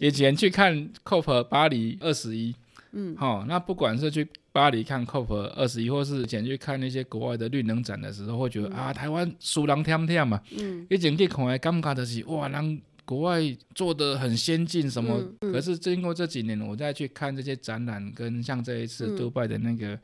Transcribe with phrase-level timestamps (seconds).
[0.00, 2.54] 以前去看 COP 巴黎二十一，
[2.92, 13.40] 嗯，好，那不管是去巴黎看 COP 二十一，或是以前去看那些国外的绿能展的时候，会觉得、嗯、啊，台湾输人添添嘛，嗯，以前去看的感觉就是哇，人国外
[13.74, 20.00] 做的很先进什么，嗯嗯、可是经过这几年，我再去看这些展览，跟像这一次杜拜的那个、嗯、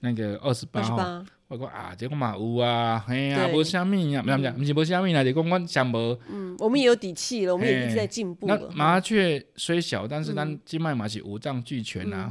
[0.00, 1.24] 那个二十八号。
[1.48, 6.18] 我讲啊，这个嘛有啊，嘿呀，无虾米呀，不是不是，不是无虾米啦，就讲我想无。
[6.28, 8.58] 嗯，我们也有底气了，我们也一直在进步了。
[8.58, 12.28] 那麻雀虽小，但是咱今麦嘛是五脏俱全啊。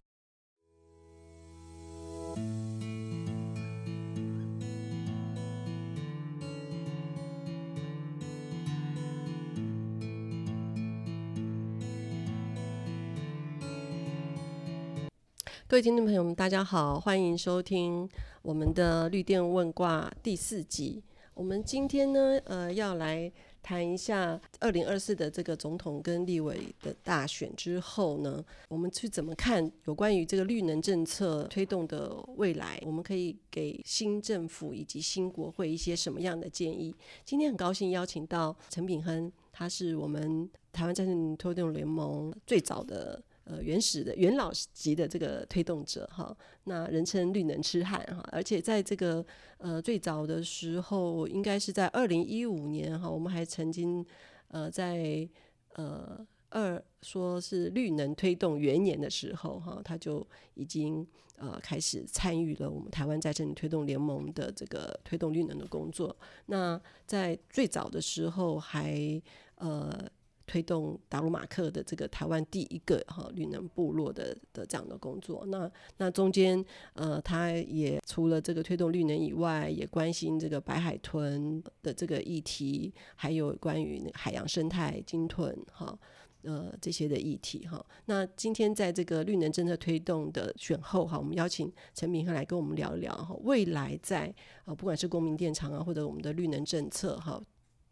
[15.76, 18.10] 各位听众朋友们，大家好，欢迎收听
[18.42, 21.04] 我们的绿电问卦第四集。
[21.34, 23.30] 我们今天呢，呃，要来
[23.62, 32.82] 谈一下二零二四的这个总统跟立委的大选之后呢，我们去怎么看有关于这个绿能政策推动的未来？
[32.86, 36.95] 我们可以给新政府以及新国会一些什么样的建议？
[37.26, 43.22] 今天很高兴邀请到陈炳亨，他是我们台湾再生能源推动联盟最早的。
[43.48, 49.24] 呃，原始的元老级的这个推动者哈，那人称绿能痴汉哈，而且在这个
[49.60, 54.04] 呃最早的时候，应该是在二零一五年哈，我们还曾经
[54.48, 55.30] 呃在
[55.73, 61.06] 呃二说是绿能推动元年的时候哈，他就已经
[61.38, 66.18] 呃开始参与了我们台湾再生能源推动联盟的这个推动绿能的工作。
[66.48, 69.22] 那在最早的时候还
[69.58, 70.10] 呃。
[70.48, 85.98] 推动达鲁马克的这个台湾第一个哈绿能部落的的这样的工作，那那中间呃，他也除了这个推动绿能以外，也关心这个白海豚的这个议题，还有关于海洋生态鲸豚哈
[86.44, 87.84] 呃这些的议题哈。
[88.06, 94.34] 那今天在这个绿能政策推动的选后哈，我们邀请陈炳亨来跟我们聊一聊哈，未来在
[94.66, 97.42] 呃不管是公民电厂啊，或者我们的绿能政策哈。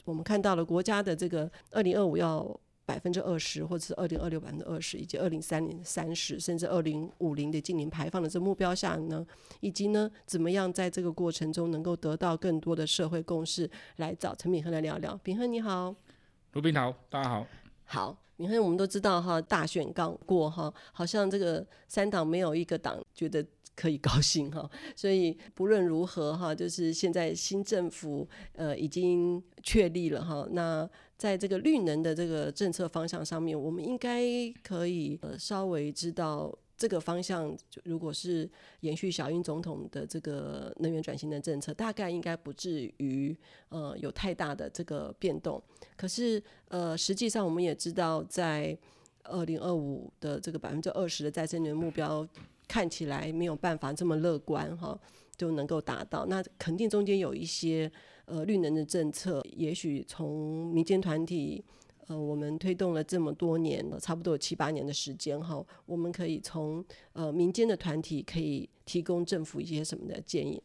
[0.06, 9.26] 我们看到了国家的这个二零二五要百分之二十，或者是二零二六百分之二十，以及二零三零三十，甚至二零五零的净零排放的这个目标下呢，
[9.62, 15.18] 以及呢，怎么样在这个过程中能够得到更多的社会共识，来找陈炳亨来聊聊。
[15.24, 15.96] 炳亨你好，
[16.52, 17.48] 卢炳好，大家好。
[17.86, 23.46] 好，炳亨我们都知道哈，大选刚过哈，好像这个三党没有一个党觉得。
[23.76, 34.22] 可以高兴哈，所以不论如何哈，就是现在新政府呃已经确立了哈，那在这个绿能的这个政策方向上面，我们应该
[34.64, 38.50] 可以呃稍微知道这个方向，如果是
[38.82, 43.36] 延续小英总统的这个能源转型的政策，大概应该不至于
[43.70, 45.62] 呃有太大的这个变动。
[45.96, 48.78] 可是呃实际上我们也知道，在
[49.24, 52.28] 二零二五的这个百分之二十的再生能源目标。
[52.74, 55.00] 看起来没有办法这么乐观哈，
[55.38, 56.26] 就能够达到。
[56.26, 57.92] 那肯定中间有一些
[58.26, 61.64] 呃绿能的政策，也许从民间团体
[62.08, 70.60] 呃我们推动了这么多年，差不多有七八年的时间哈，我们可以从呃民间的团体可以提供政府一些什么的建议。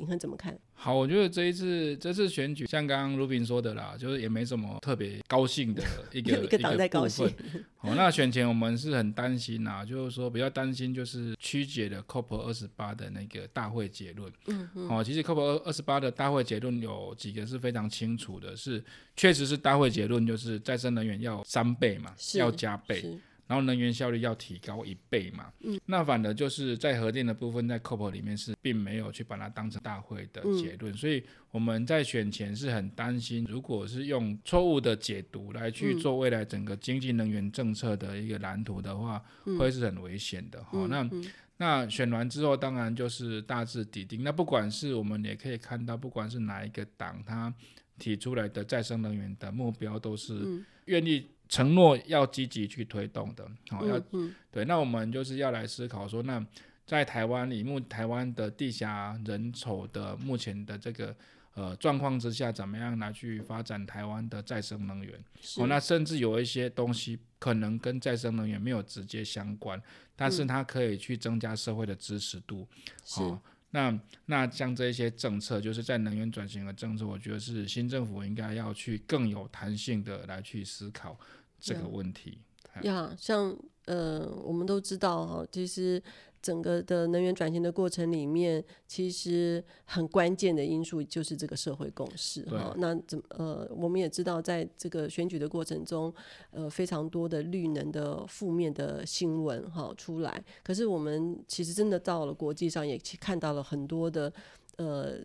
[0.00, 0.58] 炳亨怎么看？
[0.72, 7.30] 好，我觉得这一次这次选举，像刚刚卢宾说的啦，就是也没什么特别高兴的一个 一个党在高兴。
[7.76, 14.32] 好，那选前我们是很担心呐，就是说比较担心就是曲解了 COP 二十八的那个大会结论。
[14.46, 14.88] 嗯嗯。
[14.88, 18.82] 好，其实 COP 二二十八的大会结论有几个是非常清楚的，是
[19.14, 23.04] 确实是大会结论就是再生能源要三倍嘛，要加倍。
[23.50, 40.62] 然后能源效率要提高一倍嘛，嗯，那反而就是在核电的部分，在 COP 里面是并没有去把它当成大会的结论，嗯，所以我们在选前是很担心，如果是用错误的解读来去做未来整个经济能源政策的一个蓝图的话，嗯，会是很危险的。
[40.62, 40.88] 哈，嗯。
[40.88, 41.10] 那
[41.56, 44.22] 那选完之后，当然就是大致底定。
[44.22, 47.52] 那不管是我们也可以看到，不管是哪一个党，他
[47.98, 51.26] 提出来的再生能源的目标都是愿意。
[51.50, 56.42] 承诺要积极去推动的，好、哦、要、嗯、对，那我们就是要来思考说，那
[56.86, 61.14] 在台湾里目台湾的地下人稠的目前的这个
[61.54, 65.12] 呃状况之下，怎么样来去发展台湾的再生能源？
[65.58, 69.82] 哦，那甚至有一些东西可能跟再生能源没有直接相关，
[70.14, 72.64] 但是它可以去增加社会的支持度。
[73.08, 81.18] 好、哦，那那像这些政策，就是在能源转型的政策，我觉得是新政府应该要去更有弹性的来去思考。
[81.62, 82.38] 这个问题，
[82.84, 86.02] 呀，像呃，我们都知道哈，其实
[86.42, 92.74] 整个的能源转型的过程里面，其实很关键的因素就是这个社会共识哈。
[92.78, 96.12] 那怎呃，我们也知道，在这个选举的过程中，
[96.50, 100.42] 呃，非常多的绿能的负面的新闻哈出来。
[100.62, 104.32] 可是我们其实真的到了国际上，也看到了很多的
[104.76, 105.18] 呃。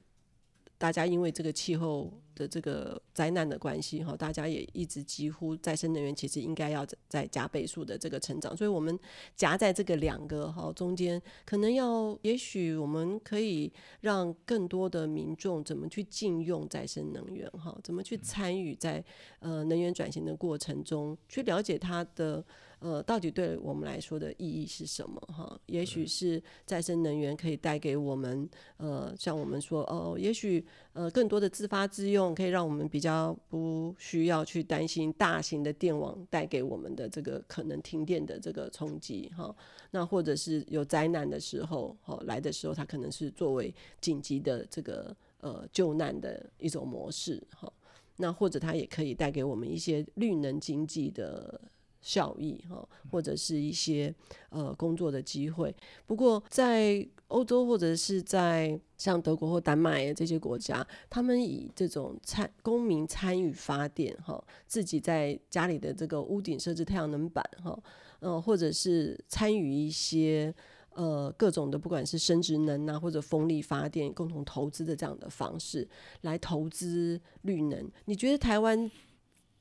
[0.77, 8.97] 大家因为这个气候的这个灾难的关系，哈，大家也一直几乎再生能源其实应该要再加倍数的这个成长，所以我们
[9.35, 19.03] 夹在这个两个哈中间，可能要也许我们可以让更多的民众怎么去禁用再生能源，哈，怎么去参与在
[19.39, 22.43] 呃能源转型的过程中，去了解它的。
[22.85, 25.19] 呃，到底对我们来说的意义是什么？
[25.21, 28.47] 哈，也许是再生能源可以带给我们，
[28.77, 39.55] 呃，像我们说，哦、呃，也许呃更多的自发自用，可以让我们比较不需要去担心大型的电网带给我们的这个可能停电的这个冲击，哈。
[39.89, 47.67] 那或者是有灾难的时候，哦，来的时候，它可能是作为紧急的这个呃救难的一种模式，哈。
[48.15, 51.59] 那或者它也可以带给我们一些绿能经济的。
[52.05, 54.13] 效益哈，或者是一些
[54.49, 55.75] 呃工作的机会。
[56.05, 67.75] 不过在欧洲或者是在像德国或丹麦这些国家，他们以这种参公民参与发电哈，自己在家里的这个屋顶设置太阳能板哈，
[68.19, 70.53] 嗯，或者是参与一些
[70.93, 75.87] 呃各种的不管是生殖能啊或者风力发电共同投资的这样的方式
[76.21, 77.91] 来投资绿能。
[78.05, 78.91] 你觉得台湾？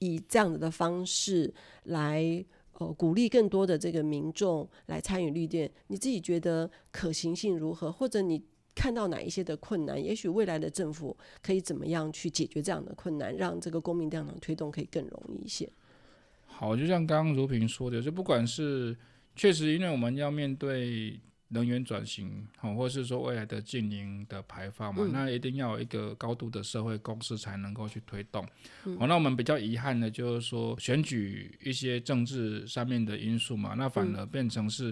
[0.04, 1.52] 以这样子的方式
[1.84, 7.90] 来呃鼓励更多的这个民众来参与绿电，你自己觉得可行性如何？
[7.90, 8.42] 或者你
[8.74, 10.02] 看到哪一些的困难？
[10.02, 15.68] 也许未来的政府可以怎么样去解决这样的困难，让这个公民电厂推动可以更容易一些？
[16.46, 18.96] 好，就像刚刚如萍说的，就不管是
[19.34, 21.18] 确实，因为我们要面对。
[21.54, 28.44] 能源转型，好，或是说未来的净零的排放嘛，嗯、那一定要有一个高度的社会共识才能够去推动。
[28.84, 34.90] 嗯、好，那我们比较遗憾的，就是说选举一些政治上面的因素嘛，那反而变成是，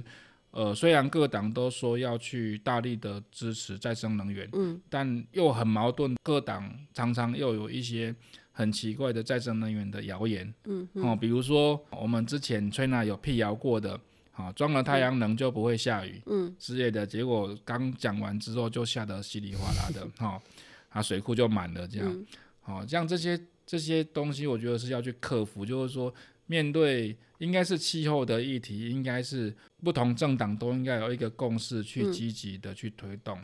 [0.52, 8.14] 嗯、呃，虽然各党都说要去大力的支持再生能源，嗯，但又很矛盾，各党常常又有一些
[8.52, 14.00] 很奇怪的再生能源的谣言，嗯，哦、嗯，比如说我们之前崔娜有辟谣过的。
[14.34, 17.06] 好，装了太阳能就不会下雨，嗯，之类的。
[17.06, 20.40] 结果刚讲完之后就下得稀里哗啦的，哈，
[20.88, 22.26] 啊，水库就满了，这样，
[22.62, 26.12] 好，像这些这些东西，我觉得是要去克服，就是说，
[26.46, 33.38] 面对应该是气候的议题，应该是不同政党都应该有一个共识，去积极的去推动，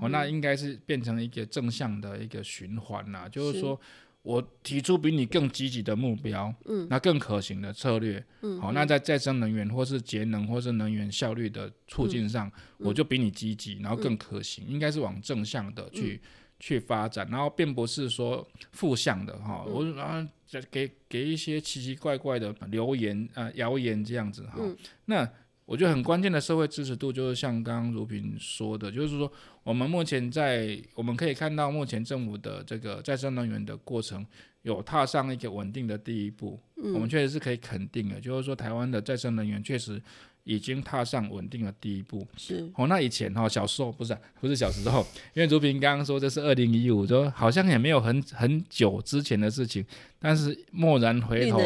[0.00, 3.80] 哦，那应该是变成一个正向的一个循环啦，就是说。
[4.24, 12.48] 我提出比你更积极的目标，嗯，那更可行的策略，嗯，好，那在再生能源或是节能或是能源效率的促进上，
[12.78, 16.28] 嗯、我就比你积极，然后更可行，嗯、应该是往正向的去、嗯、
[16.58, 20.26] 去发展，然后并不是说负向的哈，嗯、我啊
[20.70, 25.30] 给给一些奇奇怪怪的留言啊谣言这样子哈，嗯、那。
[25.66, 29.30] 我觉得很关键的社会支持度，就是像刚刚如萍说的，就是说
[29.62, 34.24] 我们目前在我们可以看到，目前政府的这个再生能源的过程
[34.62, 36.60] 有踏上一个稳定的第一步。
[36.76, 39.98] 嗯，我们确实是可以肯定的，就是说台湾的再生能源确实
[40.42, 42.26] 已经踏上稳定的第一步。
[42.36, 49.82] 是哦，那以前哈小时候不是不是小时候，因为如萍刚刚说这是二零一五，说好像也没有很很久之前的事情，
[50.18, 51.58] 但是蓦然回头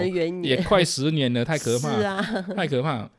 [0.44, 2.22] 也快十年了，太可怕， 啊、
[2.54, 3.10] 太可怕。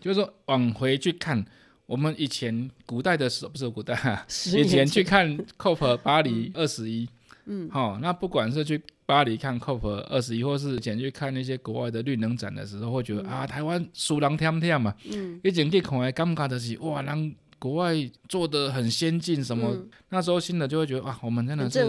[0.00, 1.44] 就是说，往回去看，
[1.86, 7.08] 我们以前古代的时候，不是古代，以前去看 COP 巴黎二十一，
[7.46, 17.94] 嗯，好，那不管是去巴黎看 COP 二十一，或是以前去看那些国外的绿能展的时候，会觉得、嗯、啊，台湾输人天天嘛，嗯，以前去看的感觉就是哇，人国外
[18.28, 21.80] 做的很先进，什么、嗯、那时候新的就会觉得哇，我们真的是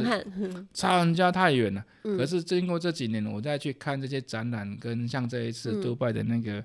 [0.73, 1.83] 差人家太远了。
[2.05, 6.63] 嗯、可是经过这几年，我再去看这些展览，跟像这一次杜拜的那个。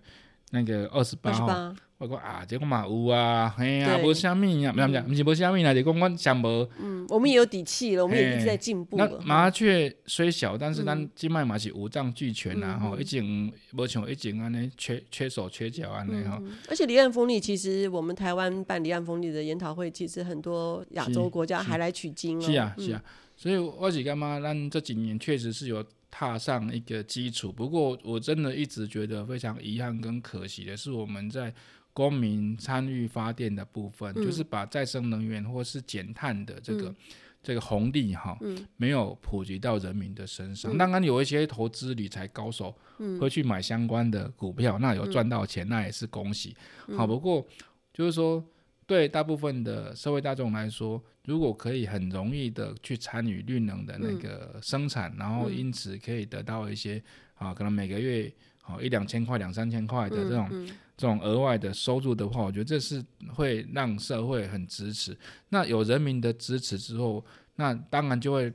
[0.50, 6.68] 那个二十八号，我讲啊，这个嘛有啊，嘿呀，无虾米啊，不是不是，不是无虾米啦，就讲我想无。
[6.80, 8.96] 嗯，我们也有底气了，我们也一直在进步。
[8.96, 16.40] 那麻雀虽小，但是咱今麦嘛是五脏俱全呐，吼，已经无像以前安尼缺缺手缺脚安尼吼。
[16.68, 22.42] 而且离岸风力，其实我们台湾办离岸风力的研讨会，其实很多亚洲国家还来取经哦。
[22.42, 23.02] 是啊是啊，
[23.36, 25.84] 所以我是感觉咱这几年确实是有。
[26.16, 31.52] 踏上一个基础，不过我真的一直觉得非常遗憾跟可惜的是，我们在
[31.92, 36.97] 公民参与发电的部分，嗯、就是把再生能源或是减碳的这个、嗯、
[37.42, 40.78] 这个红利哈，嗯、没有普及到人民的身上。
[40.78, 42.73] 当然、嗯、有一些投资理财高手
[43.21, 46.56] 会去买相关的股票，嗯、那有赚到钱，那也是恭喜。
[46.87, 47.44] 嗯、好，不过
[47.92, 48.40] 就是说，
[48.86, 57.02] 对大部分的社会大众来说，如果可以很容易的去参与绿能的那个生产，嗯、然后因此可以得到一些
[57.34, 65.16] 啊，可能每个月啊一两千块、两三千块的这种、嗯嗯、这种额外的收入的话，我觉得这是会让社会很支持。
[65.48, 67.24] 那有人民的支持之后，
[67.56, 68.52] 那当然就会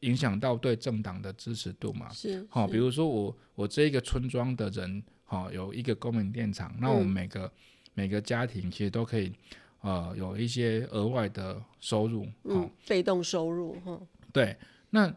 [0.00, 2.08] 影响到对政党的支持度嘛。
[2.12, 5.02] 是，好，比如说我我这一个村庄的人。
[5.32, 7.50] 好，有一个公民电厂，那我们每个、嗯、
[7.94, 9.32] 每个家庭其实都可以，
[9.80, 14.00] 呃，有一些额外的收入，嗯，被动收入，哈。
[14.32, 14.56] 对，
[14.90, 15.14] 那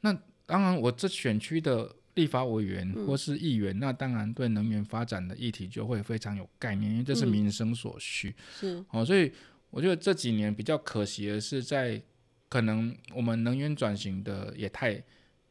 [0.00, 8.28] 那当然，我这选区的立法委员或是议员，嗯、那当然对能源发展的议题就会非常有概念，因为这是民生所需。
[8.30, 9.32] 嗯、是，哦，所以
[9.70, 12.02] 我觉得这几年比较可惜的是，在
[12.48, 15.02] 可能我们能源转型的也太。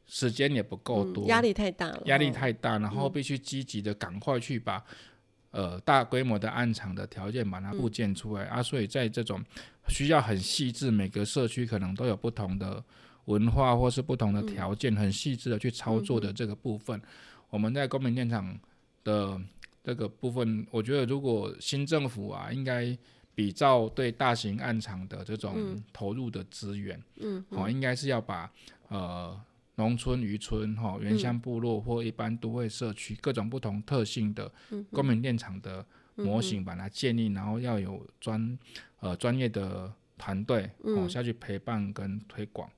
[0.05, 4.83] 时间也不够多，压、嗯、力太大了，压力太大，然后必须积极的赶快去把，嗯、
[5.53, 9.39] 呃，大规模的暗场的条件把它布建出来、嗯、啊，所以在这种
[9.87, 12.83] 需要很细致，每个社区可能都有不同的
[13.25, 17.03] 文化或是不同的条件，嗯、很细致的去操作的这个部分，嗯、
[17.51, 18.59] 我们在公民电厂
[19.03, 19.39] 的
[19.83, 22.97] 这个部分，我觉得如果新政府啊，应该
[23.35, 27.63] 比照对大型暗场的这种投入的资源，嗯，好、嗯。
[27.65, 28.51] 哦，应该是要把
[28.87, 29.39] 呃。
[29.75, 34.51] 农村、渔村、哈原乡部落或一般都会社区各种不同特性的
[34.91, 38.57] 公民电厂的模型，把它建立，然后要有专
[38.99, 42.69] 呃专业的团队哦下去陪伴跟推广。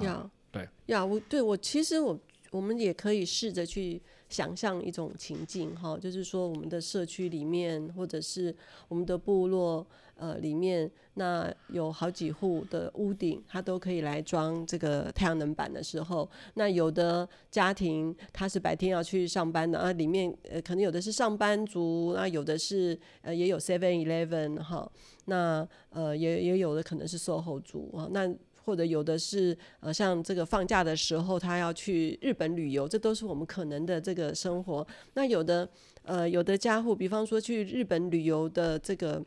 [0.00, 2.18] 要对要我对我其实我
[2.50, 8.54] 我们也可以试着去想象一种情境哈，就是说我们的社区里面或者是
[8.88, 9.86] 我们的部落。
[10.22, 24.88] 呃，里面那有好几户的屋顶，它都可以来装这个太阳能板的时候，那有的家庭他是白天要去上班的啊，里面呃可能有的是上班族，那有的是呃也有 Seven Eleven 哈，
[25.24, 28.32] 那呃也也有的可能是售后族啊，那
[28.64, 34.86] 或者有的是呃像这个放假的时候他要去日本旅游，这都是我们可能的这个生活。
[35.14, 35.68] 那有的
[36.04, 39.20] 呃有的家户，比方说去日本旅游的这个。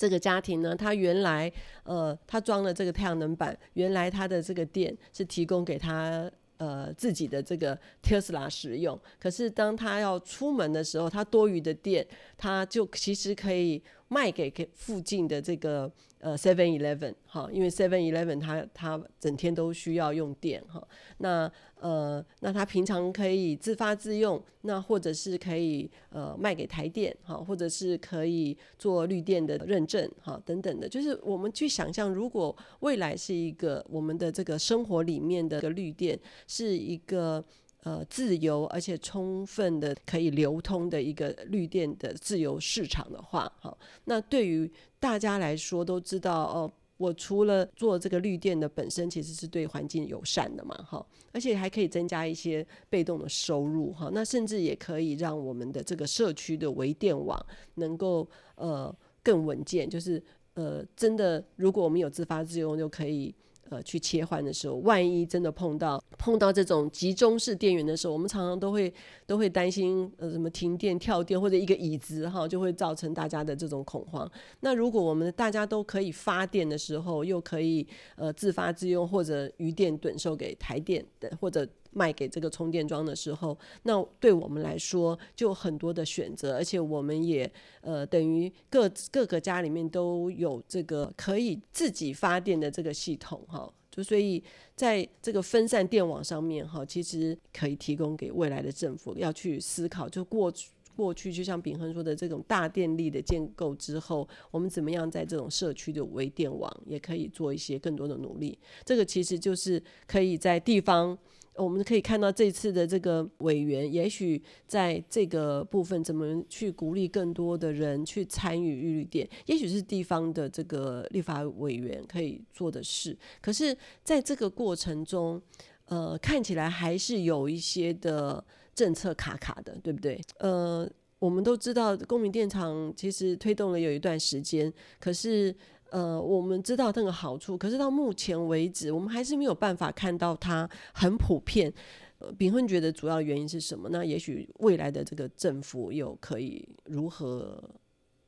[0.00, 1.52] 这个家庭呢，他原来
[1.82, 8.98] 呃，他装了这个太阳能板，原来他的这个电是提供给他呃自己的这个特斯拉使用。
[9.18, 12.06] 可是当他要出门的时候，他多余的电，
[12.38, 15.90] 他就其实可以卖给给附近的这个。
[16.22, 20.86] 呃，Seven Eleven 哈，因为 Seven Eleven 它它整天都需要用电哈，
[21.16, 37.42] 那呃那它平常可以自发自用，那或者是可以呃卖给台电哈，或者是可以做绿电的认证哈等等的，就是我们去想象，如果未来是一个我们的这个生活里面的个绿电是一个。
[37.82, 57.38] 呃，自由而且充分的可以流通的一个绿电的自由市场的话，哈，那对于大家来说都知道哦，我除了做这个绿电的本身其实是对环境友善的嘛，哈，而且还可以增加一些被动的收入，哈，那甚至也可以让我们的这个社区的微电网
[57.76, 60.22] 能够呃更稳健，就是
[60.52, 63.34] 呃真的，如果我们有自发自用，就可以。
[63.70, 68.92] 呃，去切换的时候，万一真的碰到碰到这种集中式电源的时候，我们常常都会
[69.26, 74.30] 都会担心呃什么停电、跳电或者一个椅子哈，就会造成大家的这种恐慌。
[74.60, 77.86] 那如果我们大家都可以发电的时候，又可以
[78.16, 81.66] 呃自发自用或者余电趸售给台电的或者。
[81.92, 94.42] 卖给这个充电桩的时候，那对我们来说就很多的选择，而且我们也呃等于各各个家里面都有这个可以自己发电的这个系统哈，就所以
[94.76, 100.52] 在这个分散电网上面哈，其实可以提供给未来的政府要去思考，就过
[100.94, 111.18] 过去就像秉恒说的这种大电力的建构之后，我们怎么样在这种社区的微电网也可以做一些更多的努力，这个其实就是可以在地方。
[111.62, 123.14] 我们可以看到这次的这个委员，也许在这个部分怎么去鼓励更多的人去参与绿电，也许是地方的这个立法委员可以做的事。
[123.42, 125.40] 可是，在这个过程中，
[125.84, 128.42] 呃，看起来还是有一些的
[128.74, 130.18] 政策卡卡的，对不对？
[130.38, 135.54] 呃，我们都知道公民电厂其实推动了有一段时间，可是。
[135.90, 141.72] 呃，我们知道那个好处，可是到目前为止，我们还是没有办法看到它很普遍。
[142.18, 143.88] 呃，秉恒觉得主要原因是什么？
[143.90, 147.62] 那也许未来的这个政府又可以如何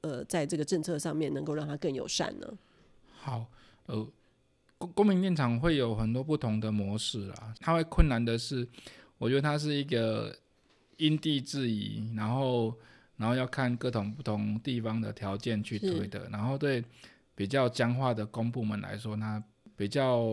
[0.00, 2.59] 呃，在这个政策上面能够让它更友善呢？
[3.21, 3.47] 好，
[3.87, 4.09] 呃，
[4.78, 7.54] 公公民电厂会有很多不同的模式啊。
[7.61, 8.66] 它会困难的是，
[9.19, 10.35] 我觉得它是一个
[10.97, 12.75] 因地制宜，然后
[13.19, 16.83] 然后要看各种不同地方的条件去推的，然后对
[17.35, 19.43] 比较僵化的公部门来说，它
[19.77, 20.25] 比较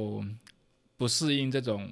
[0.97, 1.89] 不适应这种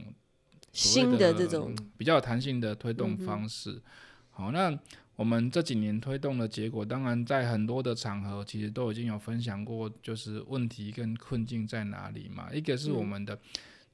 [0.71, 3.71] 新的这种比较有弹性的推动方式。
[3.71, 3.81] 嗯、
[4.29, 4.77] 好，那
[5.15, 12.49] 我们这几年推动的结果，当然在很多的场合其实都已经有分享过，就是问题跟困境在哪里嘛。
[12.53, 13.35] 一个是我们的。
[13.35, 13.39] 嗯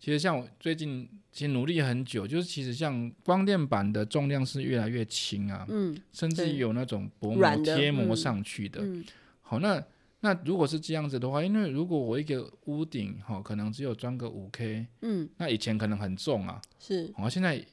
[0.04, 8.82] 其实像我最近其实努力很久，就是其实像光电板的重量是越来越轻啊，嗯，甚至有那种薄膜贴膜上去的。
[8.82, 9.06] 嗯嗯、
[9.42, 9.82] 好，那
[10.24, 17.64] 那如果是这样子的话，因为如果我一个屋顶哈、哦，可能只有装个五 K，嗯，那以前可能很重啊，是，好，现在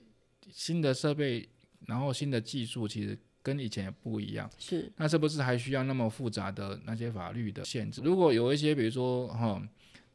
[0.50, 1.48] 新的设备，
[1.86, 8.02] 然后新的技术，其实跟以前也不一样，是，那是不是还需要那么复杂的那些法律的限制？
[8.02, 9.46] 如果有一些，比如说哈。
[9.46, 9.62] 哦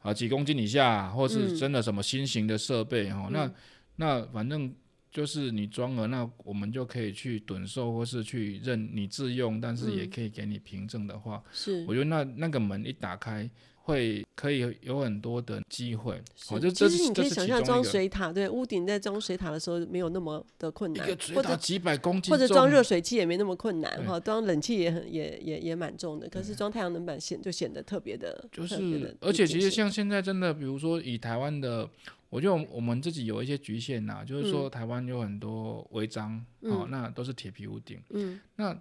[0.02, 3.52] 啊，几公斤以下，或是真的什么新型的设备哈、嗯，那
[3.96, 4.72] 那反正
[5.10, 13.48] 就是你装了，那我们就可以去趸售，或是去认你自用，但是也可以给你凭证的话，是、嗯，我觉得那那个门一打开。
[13.86, 16.20] 会可以有很多的机会，
[16.50, 31.88] 我，就其实你可以想象装水塔，对，屋顶在装水塔的时候没有那么的困难，或者几百公斤，或者装热水器也没那么困难哈，装冷气也很也也也蛮重的，可是装太阳能板显就显得特别的，就是而且其实像现在真的，比如说以台湾的，
[32.28, 38.72] 我觉得我们自己有一些局限呐，就是说台湾有很多违章，哦，那都是铁皮屋顶，嗯，那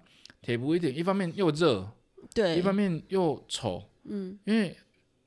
[0.42, 1.90] 铁皮屋顶一方面又热，
[2.34, 4.75] 对，一方面又丑，嗯，因为。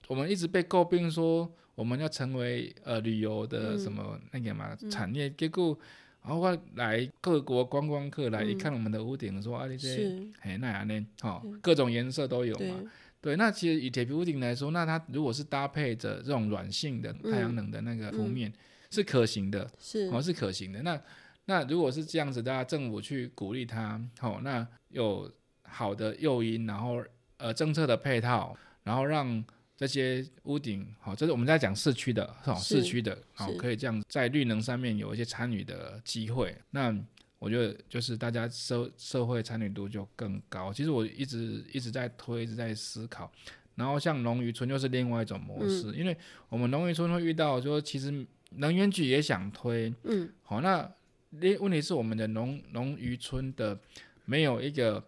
[0.09, 5.79] 我们一直被诟病说我们要成为呃旅游的什么那个嘛、嗯、产业，结果
[6.23, 18.55] 然后来各国观光客来一看我们的屋顶，说、嗯、啊这些哎那样呢，好、哦、各种颜色都有嘛，对，那其实以铁皮屋顶来说，那它如果是搭配着这种软性的太阳能的那个铺面、嗯、
[18.91, 20.83] 是可行的，是哦是可行的。
[20.83, 21.01] 那
[21.47, 25.31] 那如果是这样子，大家政府去鼓励它，好、哦、那有
[25.63, 27.03] 好的诱因，然后
[27.37, 29.45] 呃政策的配套，然后让。
[29.79, 36.53] 这些屋顶，好，这是我们在讲市区的，好，市区的，好，可以这样在绿能上面有一些参与的机会。
[36.71, 36.93] 那
[37.39, 40.73] 我觉得就是大家社社会参与度就更高。
[40.73, 43.31] 其实我一直一直在推，一直在思考。
[43.77, 46.17] 然后像农渔村又是另外一种模式，嗯、因为
[46.49, 50.91] 我们农渔村会遇到，说其实能源局也想推，嗯，好，那
[51.31, 53.79] 另问题是我们的农农渔村的
[54.25, 55.05] 没有一个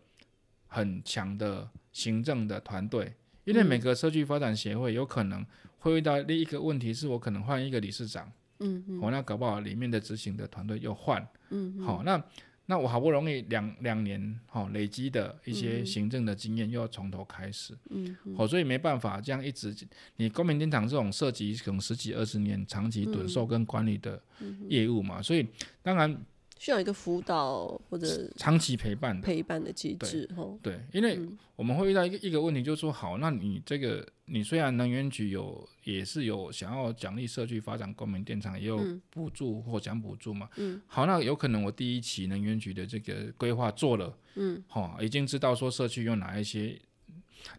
[0.69, 3.13] 很强的行政的团队。
[3.45, 5.45] 因为每个社区发展协会有可能
[5.79, 12.23] 会遇到另一个问题，是我可能换一个理事长，嗯，好、哦，那搞不好里面的执行的团队又换，嗯，好、哦，那
[12.67, 19.75] 那我好不容易两两年，好、哦、累积的一些行政的经验又要从头开始，嗯，好、哦，所以没办法这样一直，
[20.17, 24.23] 你公民电厂这种涉及可能十几二十年长期趸售跟管理的
[24.69, 25.47] 业务嘛，所以
[25.83, 26.17] 当然。
[26.61, 30.29] 需要一个辅导或者长期陪伴陪伴的机制，
[30.63, 31.19] 对，因为
[31.57, 46.79] 我们会遇到一个一个问题，就是说，好，那你这个你虽然能源局有也是有想要奖励社区发展公民电厂，也有补助或奖补助嘛，嗯，好，那有可能我第一期能源局的这个规划做了，嗯，好，已经知道说社区有哪一些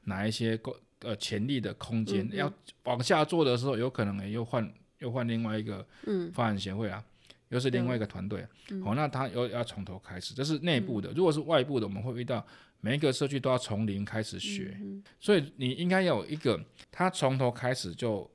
[0.04, 0.60] 哪一些
[1.00, 6.32] 呃潜力的空间，要往下做的时候，有可能也又换又换另外一个嗯。
[6.32, 7.04] 发展协会啊。
[7.52, 8.48] 又是另外一个团队，
[8.82, 11.12] 好、那他又要从头开始，这是内部的。
[11.12, 12.46] 如果是外部的，我们会遇到
[12.80, 16.58] 每一个社区都要从零开始学，嗯、所以你应该有一个，
[16.90, 18.30] 他从头开始就，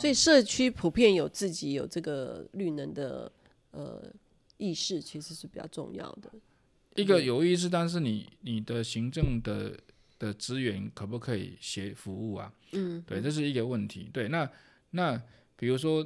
[0.00, 3.30] 所以社区普遍有自己有这个绿能的
[3.70, 4.12] 呃
[4.56, 6.28] 意识，其实是比较重要的。
[6.96, 9.78] 一个有意识，但是你你的行政的
[10.18, 12.52] 的资源可不可以协服务啊？
[12.72, 14.10] 嗯，对，这是一个问题。
[14.12, 14.50] 对，那
[14.90, 15.22] 那
[15.56, 16.04] 比如说。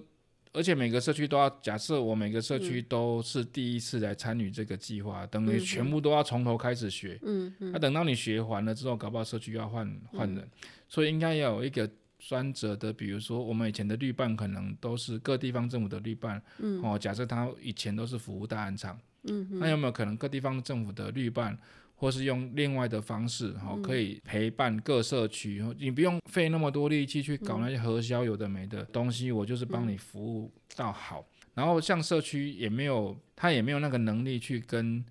[0.53, 7.19] 而且每个社区都要假设，我每个社区都是第一次来参与这个计划，嗯、等于全部都要从头开始学。
[7.23, 7.55] 嗯嗯。
[7.59, 10.51] 那、嗯啊、等到你学完了之后，搞不好社区要换换人，嗯、
[10.89, 16.43] 所以应该要有一个专责的，比如说我们以前的绿办可能都是各地方政府的绿办。
[16.59, 16.83] 嗯。
[16.83, 18.99] 哦，假设他以前都是服务大案场。
[19.23, 19.49] 嗯。
[19.53, 21.59] 那有没有可能各地方政府的绿办？
[22.03, 31.25] 或是用另外的方式，哈，可以陪伴各社区，嗯，你不用费那么多力气去搞那些核销有的没的东西，我就是帮你服务到好。
[31.55, 35.05] 然后像社区也没有，他也没有那个能力去跟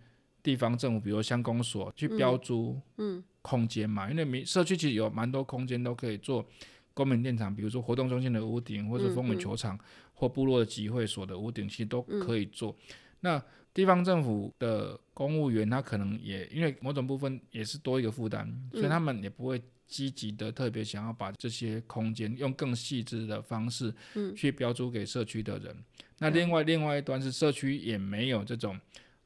[0.43, 6.45] 地方政府，比如乡公所去标租，嗯，空间嘛，因为民社区其实有蛮多空间都可以做
[6.93, 9.79] 公民电厂，比如说活动中心的屋顶，或者风雨球场，
[10.13, 12.75] 或部落的集会所的屋顶，其实都可以做。
[13.21, 13.41] 那
[13.73, 23.93] 地方政府的公务员，他可能也因为某种部分也是多一个负担，所以他们也不会积极的特别想要把这些空间用更细致的方式
[24.35, 25.75] 去标注给社区的人。
[26.17, 28.75] 那另外另外一端是社区也没有这种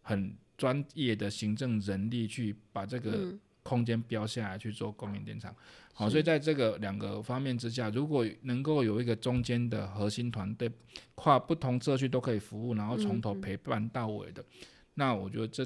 [0.02, 5.50] 很专业的行政人力去把这个空间标下来去做公民电厂。
[5.54, 5.58] 嗯、
[5.94, 10.70] 好，所以在这个两个方面之下，如果能够有一个中间的核心团队，
[11.16, 15.66] 跨不同社区都可以服务，然后从头陪伴到尾的，嗯嗯、那我觉得这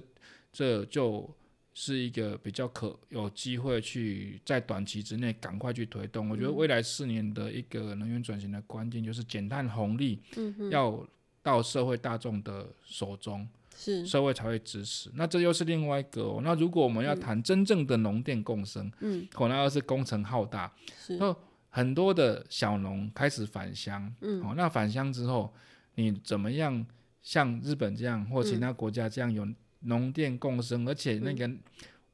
[0.52, 1.34] 这就
[1.74, 6.28] 是一个比较可有机会去在短期之内赶快去推动。
[6.28, 10.22] 嗯、我觉得未来四年的一个能源转型的关键就是减碳红利
[10.70, 11.04] 要
[11.42, 13.48] 到社会大众的手中。
[13.82, 16.42] 是社会才会支持，那这又是另外一个、哦。
[16.44, 21.34] 那如果我们要谈真正的农电共生，嗯，可能要是工程浩大，是，那
[21.70, 25.54] 很多的小农开始返乡，嗯，好、哦，那返乡之后，
[25.96, 26.86] 你怎么样
[27.22, 29.48] 像日本这样或其他国家这样有
[29.82, 31.50] 农电共生，嗯、而且那个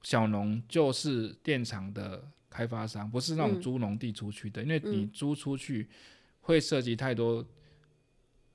[0.02, 5.88] 小农就是电厂的开发商，不是那种租农地出去的，嗯、因为你租出去
[6.42, 7.46] 会涉及太多。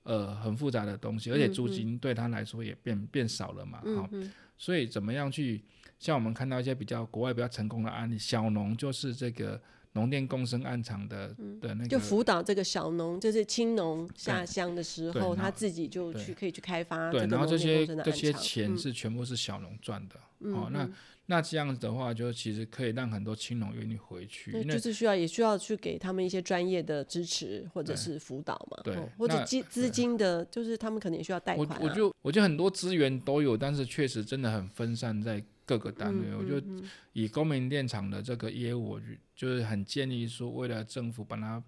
[0.03, 5.63] 呃，很复杂的东西，而且租金对他来说也变、嗯、变少了嘛，好、嗯嗯，所以怎么样去
[5.99, 9.61] 像我们看到一些比较国外比较成功的案例，小农就是这个
[9.93, 20.89] 农电共生案场的、嗯、的那个，就辅导这个小农，就是青农下乡的时候，他自己就去可以去开发，对，然后这些这些钱是全部是小农赚的，嗯、哦，那。
[21.27, 31.79] 那这样子的话，就其实可以让很多青农愿意回去，对，就是需要也需要去给他们一些专业的支持或者是辅导嘛，对，或者资资金的，就是他们可能也需要贷款、啊。
[31.81, 35.41] 我我就我觉得很多资源都有，但是确实真的很分散在
[35.71, 36.31] 各个单位。
[36.31, 36.67] 嗯、我就
[37.13, 39.01] 以公民电厂的这个业务，我
[39.37, 41.63] 就是很建议说，为了政府把它。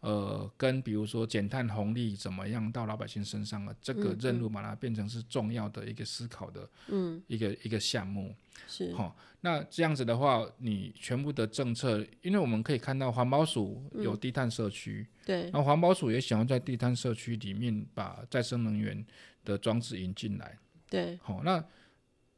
[0.00, 8.32] 呃，跟比如说减碳红利怎么样到老百姓身上了，这个任务把它变成是重要的一个思考的，嗯，一个一个项目，
[8.68, 9.16] 是好。
[9.40, 19.04] 那这样子的话，你全部的政策，因为我们可以看到环保署有低碳社区，对，然后环保署也想要在低碳社区里面把再生能源
[19.44, 20.56] 的装置引进来，
[20.88, 21.42] 对，好。
[21.42, 21.60] 那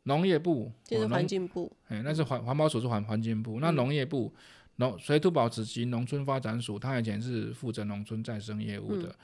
[0.04, 4.32] 农业部，就是环境部，哎，那是环环保署是环环境部，那农业部。
[4.76, 9.14] 农水土保持及农村发展署，他以前是负责农村再生业务的，嗯、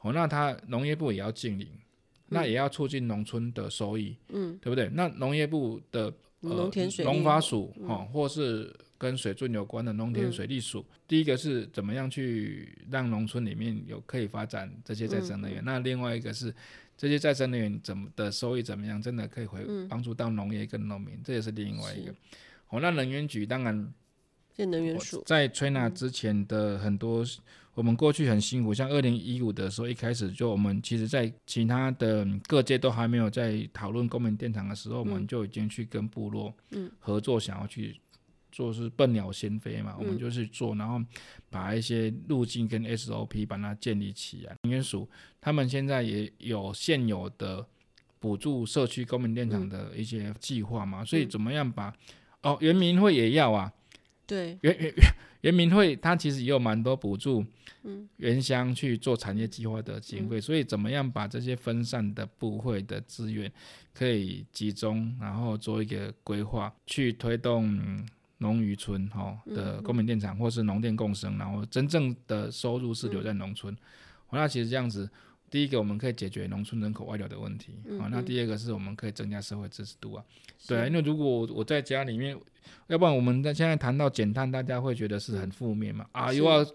[0.00, 1.80] 哦，那他农业部也要进零，嗯、
[2.28, 4.90] 那也要促进农村的收益，嗯，对不对？
[4.92, 6.70] 那农业部的呃
[7.02, 15.62] 农发署，哈、哦，或是跟水圳有关的农田水利署，嗯、第一个是怎么样去让农村里面有可以发展这些再生能源？
[15.62, 16.54] 嗯、那另外一个是
[16.96, 22.12] 这些再生能源怎么的收益怎么样，真的可以回帮助到农业跟农民，这也是另外一个。
[22.66, 23.92] 好是、哦，那能源局当然。
[24.58, 27.22] 能源署在吹纳之前的很多，
[27.74, 36.54] 我们过去很辛苦，像二零一五的时候，一开始就我们其实，在其他的各界都还没有在讨论公民电厂的时候，我们就已经去跟部落
[36.98, 38.00] 合作，想要去
[38.56, 40.98] 做是笨鸟先飞嘛，我们就去做，然后
[41.50, 44.56] 把一些路径跟 SOP 把它建立起来。
[44.62, 45.06] 能源署
[45.42, 47.66] 他们现在也有现有的
[48.18, 51.94] 补助社区公民电厂的一些计划嘛，所以怎么样把
[52.40, 53.70] 哦，原民会也要啊。
[54.26, 54.94] 对，原原
[55.42, 57.44] 原民会，它其实也有蛮多补助，
[57.82, 63.52] 嗯，原乡去做产业计划的经费，嗯、所以怎么样把这些分散的部会的资源
[63.92, 68.02] 可以集中，然后做一个规划，去推动
[68.38, 73.72] 农渔村哈的公民电厂，或是农电共生，然后真正的收入是留在农村。
[73.74, 73.78] 嗯、
[74.32, 75.08] 那其实这样子，
[75.50, 80.24] 第一个我们可以解决农村人口外流的问题，嗯、哼那第二个是我们可以增加社会支持度啊。
[80.66, 82.38] 对啊，因为如果我在家里面。
[82.88, 86.04] 要不然我们在现在谈到减碳，大家会觉得是很负面嘛？
[86.10, 86.66] 啊，又要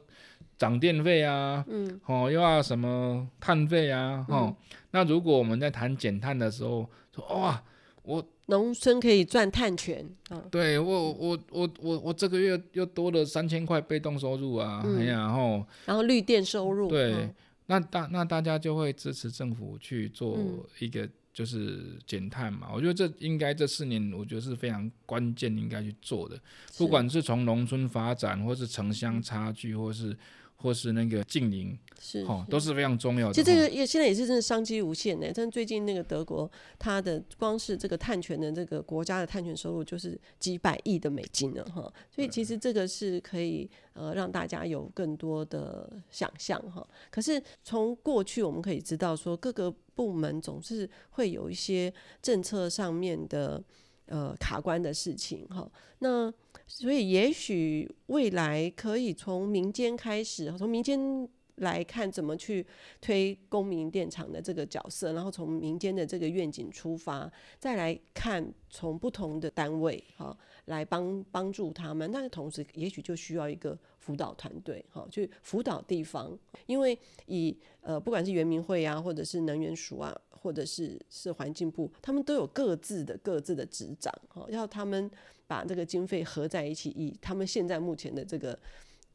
[0.58, 4.56] 涨电费啊，嗯，哦，又要什么碳费啊，哦，嗯、
[4.91, 7.62] 那如果我们在谈减碳的时候，说哇，
[8.04, 17.36] 我农村可以赚碳权，嗯、对我我我我我这个月又多了三千块被动收入啊，哎呀、嗯，然后然后绿电收入，对，嗯、
[17.66, 20.38] 那大那大家就会支持政府去做
[20.80, 21.10] 一个。
[21.34, 26.38] 就是减碳嘛，我觉得这应该这四年，我觉得是非常关键应该去做的，
[26.78, 30.14] 不管是从农村发展，或是城乡差距，或是。
[30.62, 33.34] 或是那个净零是哦，都是非常重要的。
[33.34, 35.28] 其实这个也现在也是真的商机无限呢。
[35.34, 41.91] 但最近那个德国，它的光是这个碳权的这个国家的碳权收入就是几百亿的美金了哈。
[42.13, 46.88] 所以其实这个是可以呃让大家有更多的想象哈。
[47.10, 53.63] 可是从过去我们可以知道说，各个部门总是会有一些政策上面的
[54.08, 55.69] 呃卡关的事情哈。
[56.00, 56.34] 那
[56.74, 62.66] 所以，也许未来可以从民间开始，从民间来看怎么去
[63.02, 72.10] 推公民电厂的这个角色，然后从民间的这个愿景出发，再来看从不同的单位哈来帮帮助他们。
[72.12, 80.20] 但是同时，也许就需要一个辅导团队哈，去辅导地方，因为以呃不管是原民会啊，或者是能源署啊。
[80.44, 85.08] 或者是是环境部，他们都有各自的各自的职掌，哈，要他们
[85.52, 88.58] 把这个经费合在一起，以他们现在目前的这个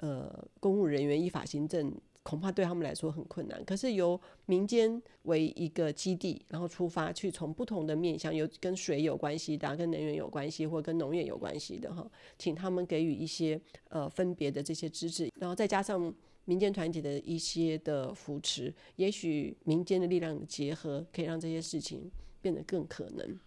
[0.01, 1.95] 呃公务人员依法行政。
[2.27, 3.65] 恐怕对他们来说很困难。
[3.65, 12.05] 可是由民间为一个基地，然后出发去从不同的面向，有跟水有关系的，跟能源有关系，或跟农业有关系的哈，
[12.37, 16.13] 请他们给予一些呃分别的这些支持，然后再加上
[16.47, 22.11] 民间团体的一些的扶持，也许民间的力量的结合，可以让这些事情
[22.43, 23.39] 变得更可能。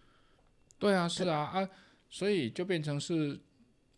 [0.78, 1.68] 对啊，是啊啊，
[2.10, 3.40] 所以就变成是。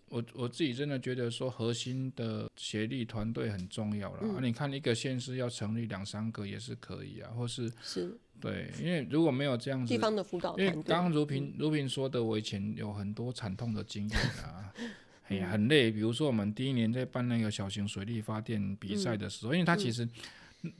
[0.08, 4.18] 我我自己真的觉得说，核心的协力团队很重要了。
[4.20, 14.70] 嗯、啊，你看一个县市要成立两三个也是可以啊，或是是，对，因为如果没有这样子，地方的辅导团队，因为刚刚如萍如萍说的，我以前有很多惨痛的经验啊，
[15.28, 15.90] 哎呀，很累。
[15.90, 20.06] 比如说我们第一年在办那个小型水利发电比赛的时候，嗯、因为它其实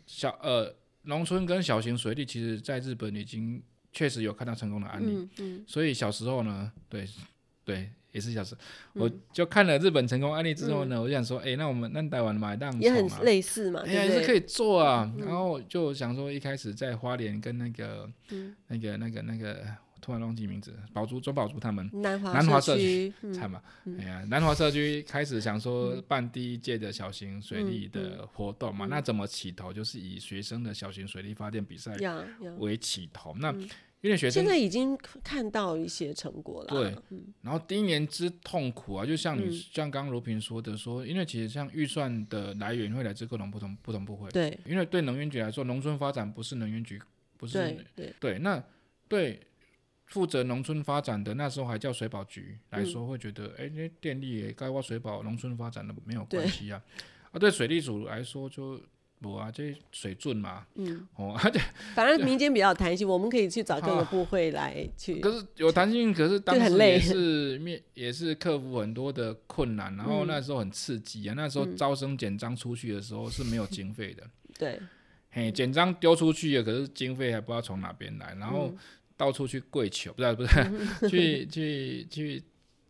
[0.07, 7.07] 小呃农村跟小型水利，其实在日本已经确实有看到成功的案例，嗯嗯、所以小时候呢，对
[7.65, 7.91] 对。
[8.13, 8.61] 也是小时候，
[8.93, 15.11] 我就看了日本成功案例之后呢，嗯、我就想说，哎、欸，那我们那台湾买档也很类似嘛，哎呀，也是可以做啊。
[15.17, 19.65] 嗯、然后就想说，一开始在花莲跟那个、嗯、那个、那个、那个，
[20.03, 23.63] 突然忘记名字，宝珠、中宝珠他们南华社区， 惨嘛，
[23.99, 29.73] 哎呀，南华社区开始想说办第一届的小型水利的活动嘛，那怎么起头？
[29.73, 31.97] 就是以学生的小型水利发电比赛
[32.59, 33.55] 为起头，那。
[34.03, 36.71] 因为学生现在已经看到一些成果了。
[36.71, 36.93] 对，
[37.41, 44.29] 然后第一年之痛苦啊，就像你像刚如平说的说，因为其实像预算的来源会来自各种不同不同部会。
[44.31, 47.01] 对，因为对能源局来说，农村发展不是能源局，
[47.37, 48.15] 不是对对。
[48.19, 48.61] 对，那
[49.07, 49.41] 对
[50.13, 56.83] 负责农村发展的那时候还叫水保局来说，会觉得哎，那电力也该挖水保农村发展的没有关系啊，
[57.31, 58.81] 啊，对水利署来说就。
[59.23, 61.61] 不啊，这水准嘛，嗯，哦， 而且
[61.95, 65.15] 反正民间比较弹性，我们可以去找各个部会来去。
[65.23, 74.81] 可是有弹性，可是当时也是面也是克服很多的困难，然后那时候很刺激啊，那时候招生简章出去的时候是没有经费的， 对，
[75.31, 78.75] 嘿，简章丢出去了，可是经费还不知道从哪边来，然后
[79.23, 80.51] 到处去跪求，不是不是，
[81.09, 82.43] 去去去，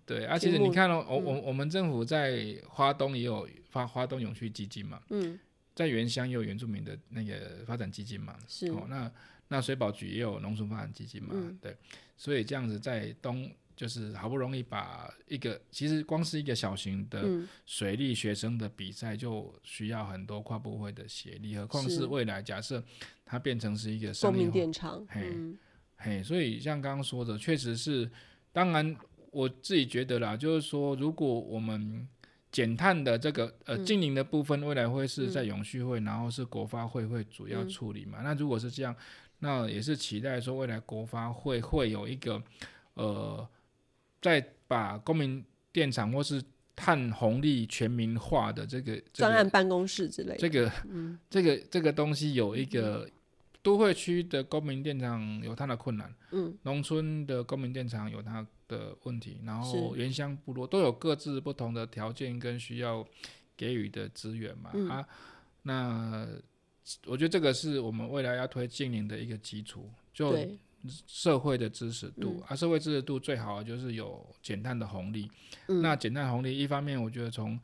[0.07, 0.39] 对，啊。
[0.39, 5.39] 其实你看哦，我我我们政府在花东也有发花东永续基金嘛，嗯。
[5.75, 8.69] 在原乡也有原住民的那个发展基金嘛，是。
[8.69, 9.13] 哦，那
[9.49, 11.77] 那水保局也有农村发展基金嘛，嗯、对，
[12.17, 17.27] 所以这样子在东就是好不容易把一个其实光是一个小型的
[17.67, 22.83] 水利学生的比赛就需要很多跨部会的协力，何况是未来假设
[23.27, 25.59] 它变成是一个公民电厂，嘿，嗯、
[26.03, 28.11] 嘿，所以像刚刚说的，确实是，
[28.53, 28.97] 当然
[29.31, 32.07] 我自己觉得啦，就是说如果我们。
[32.53, 38.19] 减碳的这个呃净零的部分，未来会是在永续会，嗯、然后是国发会会主要处理嘛？
[38.21, 38.95] 嗯、那如果是这样，
[39.39, 42.43] 那也是期待说未来国发会会有一个
[42.93, 43.49] 呃，
[44.21, 46.43] 再把公民电厂或是
[46.77, 53.09] 碳红利全民化的这个专案办公室之类的，这个、嗯、这个这个东西有一个。
[53.63, 63.07] 都会区的公民电厂有它的困难，嗯，农村的公民电厂有它的问题，然后原乡部落都有各自不同的条件跟需要
[63.57, 65.09] 给予的资源嘛，嗯、啊，
[65.63, 66.29] 那
[67.07, 70.37] 我觉得这个是我们未来要推进零的一个基础，就
[71.07, 75.31] 社会的支持度，对啊，社会支持度最好就是有减碳的红利，
[75.69, 77.57] 嗯、那减碳红利一方面我觉得从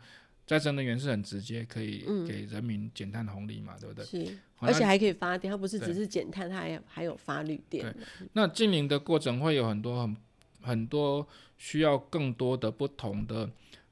[0.48, 4.04] 再生能源是很直接，可以给人民减碳红利嘛，嗯、对不对？
[4.06, 7.84] 是，而且还可以发电，它不是只是减碳，它还还有发绿电。
[7.92, 10.16] 对，那经营的过程会有很多很
[10.62, 13.50] 很多需要更多的不同的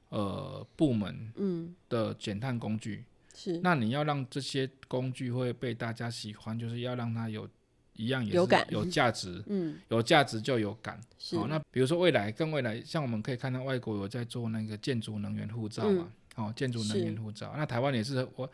[0.09, 3.05] 呃部门嗯的减碳工具。
[3.35, 7.47] 是，那你要让这些工具会被大家喜欢，就是要让它有
[7.93, 10.99] 一样也是有感有价值， 嗯，有价值就有感。
[11.19, 16.07] 是，好，那比如说未来更未来，像我们可以看到外国有在做那个建筑能源护照嘛。
[16.07, 18.47] 嗯哦，建筑能源护照，那台湾也是我，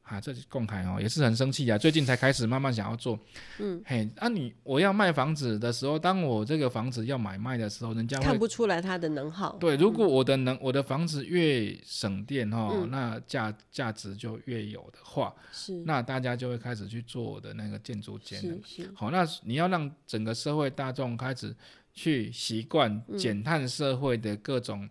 [0.00, 3.18] 啊，这是共台哦，也是很生气啊，最近才开始慢慢想要做，
[3.58, 9.54] 嗯，嘿，那、啊、你我要卖房子的时候，当我这个房子要买卖的时候，人家看不出来它的能耗。
[9.60, 18.58] 对，如果我的能，嗯、我的房子越省电哦，嗯、那价价值就越有的话，是，那大家就会开始去做我的那个建筑节能。
[18.94, 21.54] 好，那你要让整个社会大众开始
[21.92, 24.88] 去习惯减碳社会的各种。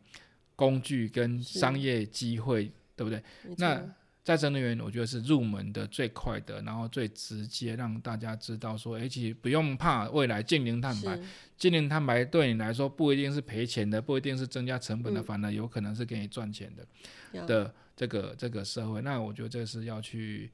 [0.60, 3.18] 工具跟商业机会，对不对？
[3.20, 3.82] 错那
[4.22, 11.18] 再生能源，我觉得是入门的最快的，然后最直接让大家知道说，而且不用怕未来净零碳排，
[11.58, 16.86] 净零碳排对你来说不一定是赔钱的，不一定是增加成本的，嗯、反而有可能是给你赚钱的
[17.32, 19.02] 要的这个这个社会。
[19.02, 20.52] 那我觉得这是要去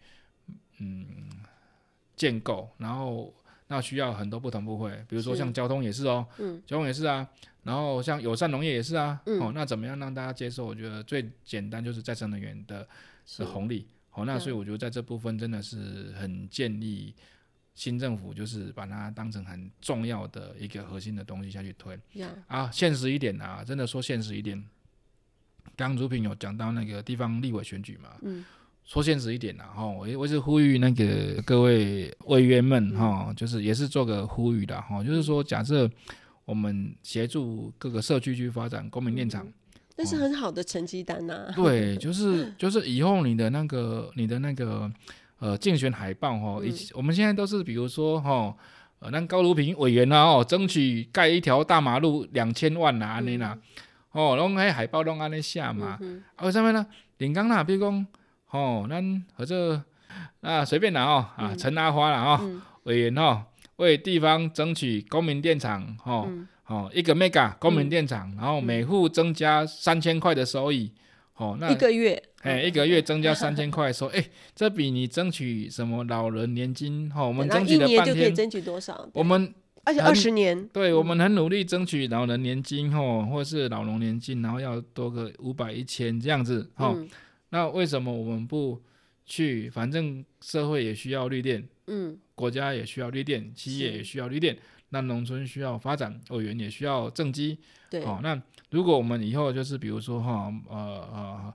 [0.77, 1.07] 嗯
[2.15, 3.33] 建构，然后
[3.67, 7.27] 那需要很多不同部会，比如说像交通也是哦，嗯，交通也是啊，
[7.65, 10.65] 然后像友善农业也是啊，嗯、哦，那怎么样让大家接受？
[10.65, 12.87] 我觉得最简单就是再生能源的
[13.37, 17.13] 的红利，好、哦，那所以我觉得在这部分真的是很建议
[17.73, 24.63] 新政府就是把它当成很重要的一个核心的东西下去推，嗯、啊，现实一点啊，真的说现实一点，
[25.75, 28.45] 刚如平有讲到那个地方立委选举嘛，嗯。
[28.87, 35.89] 说现实一点啦，哈，我我是呼吁那个各位委员们，哈，就是也是做个呼吁的，哈，就是说，假设
[36.45, 39.45] 我们协助各个社区去发展公民电厂，
[39.97, 41.53] 那、嗯、是很好的成绩单呐、啊。
[41.57, 44.89] 对，就是就是以后你的那个你的那个
[45.39, 48.55] 呃竞选海报，哈，以我们现在都是比如说，哈，
[48.99, 53.57] 呃，那高如平委员啊，哦，争取盖一条大马路两千万呐，安尼啦，
[54.11, 55.99] 哦，拢喺海报拢安尼写嘛，
[56.35, 56.85] 啊，为什么呢？
[57.17, 58.07] 林刚那比如讲。
[58.51, 59.83] 哦，咱合作
[60.39, 63.43] 啊，随便拿哦，啊，陈阿花啦哦，嗯、委员哦，
[63.77, 70.91] 为地方争取公民电厂哦，嗯、哦，一个 mega 公民电厂，嗯、然后每户增加三千块的收益，
[71.35, 79.09] 哦，那一个月，哎，一个月增加三千块收， 哎，这比你争取什么老人年金，哦，我们争取了半天，一年就可以争取多少？
[79.13, 86.93] 我们而且二十年，对，我们很努力争取老人年金，吼，或者是老农年金，然后要多个五百一千这样子，吼。
[86.95, 87.07] 嗯。
[87.49, 88.81] 那为什么我们不
[89.25, 89.69] 去？
[89.69, 94.57] 反正社会也需要绿电，嗯，国家也需要绿电，企业也需要绿电，
[94.89, 97.57] 那农村需要发展，委员也需要政绩，
[97.89, 101.53] 对，哦，那如果我们以后就是比如说哈，呃呃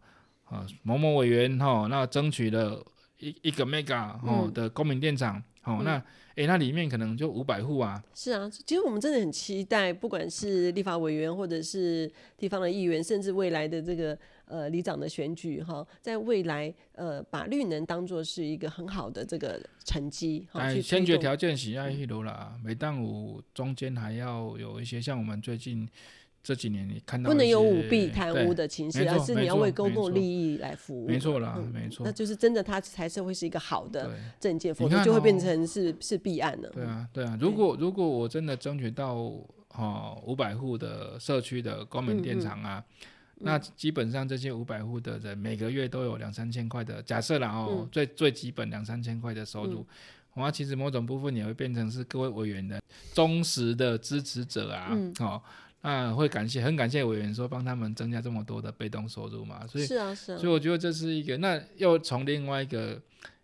[0.51, 2.83] 呃某某委员哈、哦，那争取了
[3.21, 5.93] 一一个 mega 哦的公民电厂，嗯、哦，那
[6.35, 8.03] 诶、欸，那里面可能就五百户啊。
[8.15, 14.19] 是啊，其实我们真的很期待，不管是立法委员或者是地方的议员，甚至未来的这个。
[14.51, 20.45] 呃，里长的选举哈，在未来呃，把绿能当做是一个很好的这个成绩。
[20.51, 25.89] 哎，先决条件是要一楼啦，每当五中间还要有一些，像我们最近
[26.42, 31.07] 这几年你看到，不能有舞弊贪污的情势，而是你要为公共利益来服务。
[31.07, 36.68] 没错啦，没错、嗯，那就是真的，它才是会是一个好的政见，否则就会变成是是弊案了。
[36.70, 39.14] 对啊，对啊，如果如果我真的争取到
[39.74, 42.79] 哦五百户的社区的光明电厂啊。
[42.79, 42.81] 嗯。
[42.81, 43.07] 嗯
[43.42, 49.79] 那基本上这些五百户的人每个月都有两三千块的，假设啦哦，嗯、最最基本两三千块的收入，
[50.35, 52.79] 哇、嗯，其实某种部分也会变成是各位委员的
[53.14, 55.40] 忠实的支持者啊，嗯、哦，
[55.83, 63.01] 那会感谢很感谢委员说帮他们增加这么多的被动收入嘛，所以是啊是啊，所以我觉得这是一个，那又从另外一个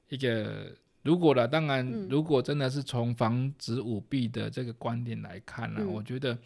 [0.09, 0.73] 一个
[1.03, 6.37] 如果了，当然如果真的是从防止舞弊的这个观点来看呢、啊，嗯、我觉得，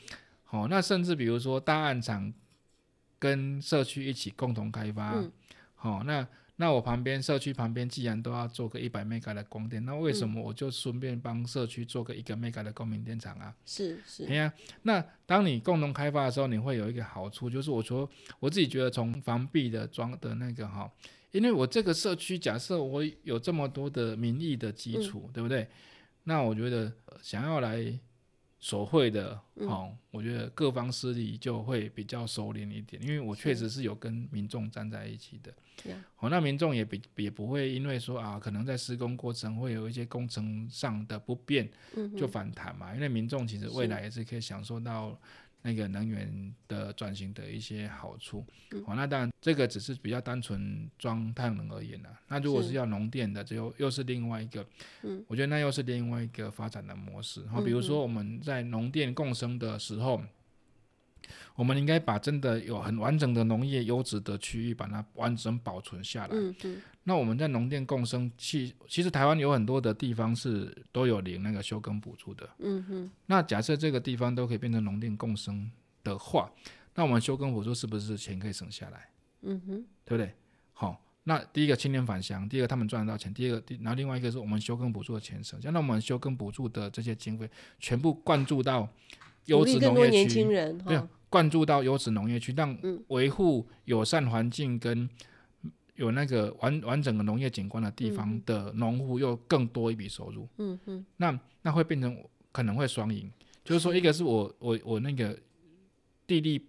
[0.51, 2.33] 哦，那甚至比如说大案场。
[3.23, 5.33] 跟社区一起共同开发，好、嗯。
[5.83, 6.27] 哦，那
[6.61, 13.57] 那我旁边社区旁边既然都要做个一百 mega 的光电，那为什么我就顺便帮社区做个一个 mega 的公民电厂啊？
[13.65, 14.53] 是是，对呀、啊。
[14.83, 18.07] 那当你共同开发的时候，你会有一个好处，就是我说
[18.41, 20.93] 我自己觉得从防弊的装的那个哈，
[21.33, 25.67] 因为我这个社区假设我有这么多的民意的基础，嗯、对不对？
[26.25, 26.93] 那我觉得
[27.23, 27.99] 想要来。
[28.61, 35.51] 所会的，好、嗯哦，我觉得各方势力就会比较收敛一点，因为我确实是有跟民众站在一起的。
[35.51, 41.69] 好、嗯哦，那民众也比也不会因为说啊，可能在施工过程会有一些工程上的不便，
[42.17, 42.95] 就反弹嘛。
[42.95, 45.19] 因为民众其实未来也是可以享受到。
[45.63, 52.11] 那个能源的转型的一些好处，嗯、哦，那当然这个只是比较单纯装太阳能而言啦。
[52.29, 54.67] 那如果是要农电的，这又又是另外一个，
[55.03, 57.47] 嗯、我觉得那又是另外一个发展的模式。
[57.47, 60.23] 好、比如说我们在农电共生的时候。
[61.55, 66.31] 我们应该把真的有很完整的农业优质的区域，把它完整保存下来。
[66.33, 66.83] 嗯嗯。
[67.05, 72.49] 那我们在农电共生，其其实台湾有很多的地方是都有领那个休耕补助的。
[72.59, 73.11] 嗯哼。
[73.27, 75.71] 那假设这个地方都可以变成农电共生
[76.05, 76.53] 的话，
[76.95, 79.09] 那我们休耕补助是不是钱可以省下来？
[79.43, 79.85] 嗯哼。
[80.05, 80.35] 对不对？
[80.75, 88.87] 好，那第一个青年返乡，第二个他们赚得到钱，第二个，然后另外一个是我们休耕补助的钱省下，那我们休耕补助的这些经费全部灌注到
[89.47, 90.45] 优质农业区。
[90.87, 91.01] 对。
[91.31, 92.77] 灌注到优质农业区，让
[93.09, 95.09] 维护友善环境跟
[95.95, 100.49] 有那个完完整的农业景观的地方的农户又更多一笔收入。
[100.59, 102.17] 嗯嗯，那那会变成
[102.53, 103.31] 可能会双赢，
[103.65, 105.39] 就是说，一个是我我我那个
[106.27, 106.67] 地利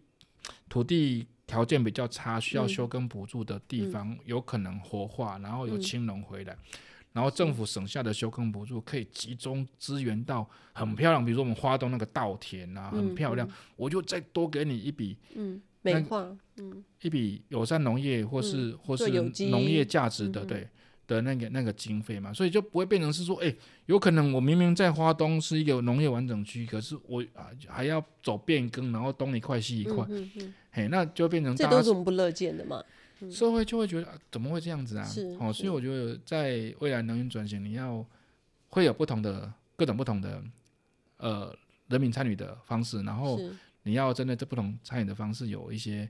[0.70, 6.56] 土地条件比较差，需要休耕补助的地方，有可能活化，然后有青农回来。
[7.14, 16.26] 然后政府省下的休耕补助可以集中资源到很漂亮，比如说我们花东那个稻田啊，很漂亮，我就再多给你一笔，嗯，美化，
[16.58, 19.10] 嗯，一笔友善农业或是或是
[19.50, 20.68] 农业价值的，对
[21.08, 23.58] 的那个那个经费嘛，所以就不会变成是说，哎、欸，
[23.88, 30.08] 有可能我明明在花东是一个农业完整区，可是我啊还要走变更，然后东一块西一块，
[30.72, 32.82] 嘿，那就变成这都是我们不乐见的嘛。
[33.30, 35.04] 社会就会觉得、啊、怎么会这样子啊？
[35.04, 38.06] 是哦，所以我觉得在未来能源转型，你要
[38.70, 40.42] 会有不同的各种不同的
[41.18, 41.56] 呃
[41.88, 43.40] 人民参与的方式，然后
[43.84, 46.10] 你要针对这不同参与的方式有一些。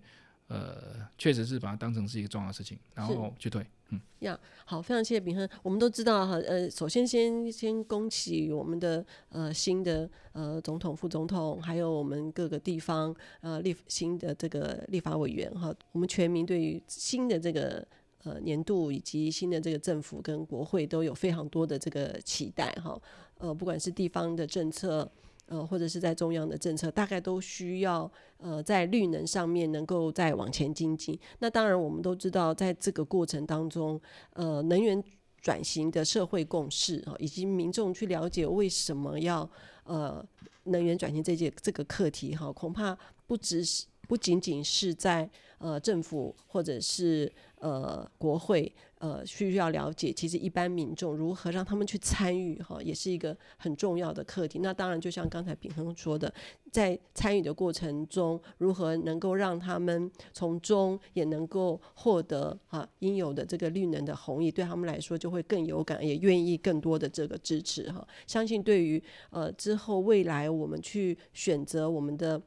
[0.51, 3.65] 呃，确实是把它当成是一个重要的事情，然后去推。
[3.89, 5.47] 嗯，呀，好，非常谢谢秉亨。
[5.63, 17.85] 我们都知道哈，呃，首先先先恭喜我们的呃新的呃总统、副总统，还有我们各个地方呃立新的这个立法委员哈，我们全民对于新的这个
[18.23, 22.99] 呃年度以及新的这个政府跟国会都有非常多的这个期待哈。
[23.37, 25.09] 呃，不管是地方的政策。
[25.51, 31.19] 呃，或者是在中央的政策，大概都需要呃，在绿能上面能够再往前精进。
[31.39, 33.99] 那当然，我们都知道，在这个过程当中，
[34.31, 35.03] 呃，能源
[35.41, 39.49] 转型的社会共识啊，以及民众去了解为什么要
[39.83, 40.25] 呃
[40.63, 42.97] 能源转型这件这个课题哈，恐怕
[43.27, 47.29] 不只是不仅仅是在呃政府或者是
[47.61, 48.71] 呃国会。
[49.01, 54.59] 呃，需要了解，其实一般民众如何让他们去参与哈，也是一个很重要的课题。
[54.59, 56.31] 那当然，就像刚才秉亨说的，
[56.71, 68.07] 在参与的过程中，如何能够让他们从中也能够获得啊应有的这个绿能的红利，对他们来说就会更有感，也愿意更多的这个支持哈。
[68.27, 69.01] 相信对于
[69.31, 72.39] 呃之后未来我们去选择我们的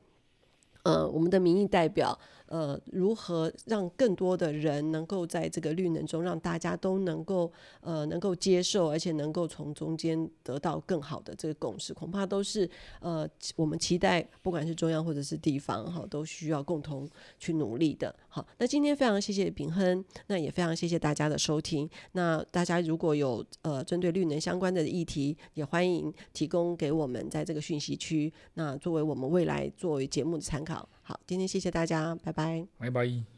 [0.85, 2.17] 呃我们的民意代表。
[2.55, 7.51] 呃，如何让更多的人能够在这个绿能中，让大家都能够
[7.81, 18.15] 呃能够接受，而且能够从中间得到更好的这个共识，恐怕都是呃我们期待，不管是中央或者是地方哈，都需要共同去努力的。
[18.29, 21.91] 好，那今天非常谢谢秉亨，那也非常谢谢大家的收听。
[22.13, 30.89] 那大家如果有呃针对绿能相关的议题，也欢迎提供给我们在这个讯息区，那作为我们未来作为节目的参考。
[31.05, 32.67] 好，今天谢谢大家，拜拜。
[32.79, 33.34] 拜拜。